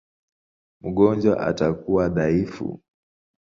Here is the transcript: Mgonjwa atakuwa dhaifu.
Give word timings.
Mgonjwa 0.83 1.33
atakuwa 1.47 2.03
dhaifu. 2.15 2.81